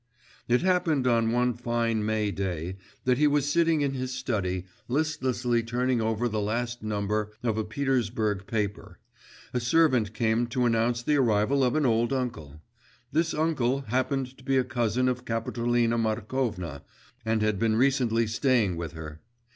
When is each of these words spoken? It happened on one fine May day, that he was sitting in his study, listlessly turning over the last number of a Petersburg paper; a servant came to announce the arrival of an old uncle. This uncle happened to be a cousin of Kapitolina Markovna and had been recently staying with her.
It 0.47 0.63
happened 0.63 1.05
on 1.05 1.31
one 1.31 1.53
fine 1.53 2.03
May 2.03 2.31
day, 2.31 2.77
that 3.03 3.19
he 3.19 3.27
was 3.27 3.47
sitting 3.47 3.81
in 3.81 3.93
his 3.93 4.11
study, 4.11 4.65
listlessly 4.87 5.61
turning 5.61 6.01
over 6.01 6.27
the 6.27 6.41
last 6.41 6.81
number 6.81 7.31
of 7.43 7.55
a 7.55 7.63
Petersburg 7.63 8.45
paper; 8.47 8.97
a 9.53 9.59
servant 9.59 10.11
came 10.15 10.47
to 10.47 10.65
announce 10.65 11.03
the 11.03 11.17
arrival 11.17 11.63
of 11.63 11.75
an 11.75 11.85
old 11.85 12.11
uncle. 12.11 12.63
This 13.11 13.31
uncle 13.35 13.81
happened 13.81 14.35
to 14.39 14.43
be 14.43 14.57
a 14.57 14.63
cousin 14.63 15.07
of 15.07 15.23
Kapitolina 15.23 15.99
Markovna 15.99 16.81
and 17.23 17.43
had 17.43 17.59
been 17.59 17.75
recently 17.75 18.25
staying 18.25 18.77
with 18.77 18.93
her. 18.93 19.21